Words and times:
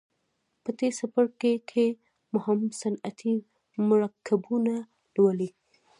په 0.63 0.69
دې 0.79 0.89
څپرکي 0.97 1.53
کې 1.69 1.85
مهم 2.33 2.59
صنعتي 2.81 3.35
مرکبونه 3.89 4.73
لولئ. 5.15 5.49